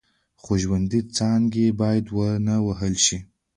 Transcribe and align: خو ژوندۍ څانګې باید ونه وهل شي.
خو 0.41 0.51
ژوندۍ 0.63 1.01
څانګې 1.15 1.67
باید 1.79 2.05
ونه 2.15 2.55
وهل 2.65 2.93
شي. 3.05 3.17